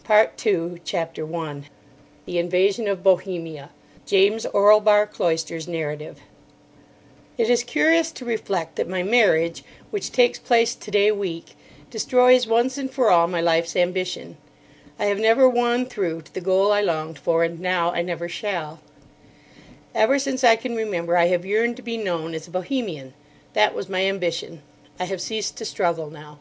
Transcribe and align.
_PART 0.04 0.38
TWO 0.38 0.78
James 0.86 0.98
Orlebar 1.18 1.20
Cloyster's 1.28 1.28
Narrative 1.28 1.66
CHAPTER 1.66 1.68
1 1.68 1.68
THE 2.24 2.38
INVASION 2.38 2.88
OF 2.88 3.02
BOHEMIA 3.02 3.68
It 7.36 7.50
is 7.50 7.62
curious 7.62 8.10
to 8.12 8.24
reflect 8.24 8.76
that 8.76 8.88
my 8.88 9.02
marriage 9.02 9.62
(which 9.90 10.10
takes 10.10 10.38
place 10.38 10.74
today 10.74 11.12
week) 11.12 11.48
destroys 11.90 12.46
once 12.46 12.78
and 12.78 12.90
for 12.90 13.10
all 13.10 13.26
my 13.26 13.42
life's 13.42 13.76
ambition. 13.76 14.38
I 14.98 15.04
have 15.04 15.18
never 15.18 15.46
won 15.46 15.84
through 15.84 16.22
to 16.22 16.32
the 16.32 16.40
goal 16.40 16.72
I 16.72 16.80
longed 16.80 17.18
for, 17.18 17.44
and 17.44 17.60
now 17.60 17.90
I 17.90 18.00
never 18.00 18.30
shall. 18.30 18.80
Ever 19.94 20.18
since 20.18 20.42
I 20.42 20.56
can 20.56 20.74
remember 20.74 21.18
I 21.18 21.26
have 21.26 21.44
yearned 21.44 21.76
to 21.76 21.82
be 21.82 21.98
known 21.98 22.32
as 22.34 22.48
a 22.48 22.52
Bohemian. 22.52 23.12
That 23.52 23.74
was 23.74 23.90
my 23.90 24.06
ambition. 24.06 24.62
I 24.98 25.04
have 25.04 25.20
ceased 25.20 25.58
to 25.58 25.66
struggle 25.66 26.08
now. 26.08 26.38